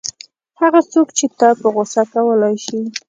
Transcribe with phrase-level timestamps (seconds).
[0.61, 2.79] هغه څوک چې تا په غوسه کولای شي.